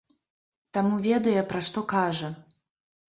Таму 0.77 0.95
ведае, 1.07 1.35
пра 1.53 1.61
што 1.71 1.79
кажа. 1.93 2.35